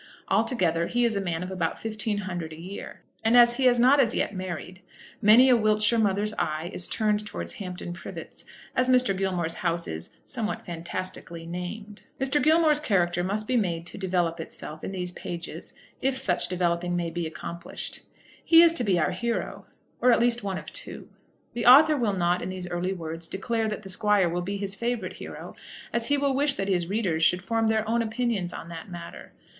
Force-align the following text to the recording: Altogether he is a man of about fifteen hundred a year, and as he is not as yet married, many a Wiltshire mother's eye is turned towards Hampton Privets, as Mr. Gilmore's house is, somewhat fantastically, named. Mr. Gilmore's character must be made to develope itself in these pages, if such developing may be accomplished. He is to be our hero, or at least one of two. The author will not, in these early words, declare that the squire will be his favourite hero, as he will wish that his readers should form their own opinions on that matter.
Altogether 0.29 0.87
he 0.87 1.05
is 1.05 1.15
a 1.15 1.21
man 1.21 1.43
of 1.43 1.51
about 1.51 1.79
fifteen 1.79 2.17
hundred 2.21 2.51
a 2.53 2.59
year, 2.59 3.01
and 3.23 3.37
as 3.37 3.57
he 3.57 3.67
is 3.67 3.79
not 3.79 3.99
as 3.99 4.15
yet 4.15 4.33
married, 4.33 4.81
many 5.21 5.47
a 5.47 5.55
Wiltshire 5.55 5.99
mother's 5.99 6.33
eye 6.39 6.71
is 6.73 6.87
turned 6.87 7.23
towards 7.23 7.53
Hampton 7.61 7.93
Privets, 7.93 8.43
as 8.75 8.89
Mr. 8.89 9.15
Gilmore's 9.15 9.53
house 9.61 9.87
is, 9.87 10.15
somewhat 10.25 10.65
fantastically, 10.65 11.45
named. 11.45 12.01
Mr. 12.19 12.41
Gilmore's 12.41 12.79
character 12.79 13.23
must 13.23 13.47
be 13.47 13.55
made 13.55 13.85
to 13.85 13.97
develope 13.99 14.39
itself 14.39 14.83
in 14.83 14.91
these 14.91 15.11
pages, 15.11 15.75
if 16.01 16.17
such 16.17 16.47
developing 16.47 16.95
may 16.95 17.11
be 17.11 17.27
accomplished. 17.27 18.01
He 18.43 18.63
is 18.63 18.73
to 18.73 18.83
be 18.83 18.97
our 18.99 19.11
hero, 19.11 19.67
or 20.01 20.11
at 20.11 20.19
least 20.19 20.41
one 20.41 20.57
of 20.57 20.73
two. 20.73 21.09
The 21.53 21.67
author 21.67 21.95
will 21.95 22.13
not, 22.13 22.41
in 22.41 22.49
these 22.49 22.67
early 22.69 22.91
words, 22.91 23.27
declare 23.27 23.67
that 23.67 23.83
the 23.83 23.89
squire 23.89 24.27
will 24.29 24.41
be 24.41 24.57
his 24.57 24.73
favourite 24.73 25.17
hero, 25.17 25.55
as 25.93 26.07
he 26.07 26.17
will 26.17 26.33
wish 26.33 26.55
that 26.55 26.69
his 26.69 26.87
readers 26.87 27.23
should 27.23 27.43
form 27.43 27.67
their 27.67 27.87
own 27.87 28.01
opinions 28.01 28.51
on 28.51 28.67
that 28.69 28.89
matter. 28.89 29.33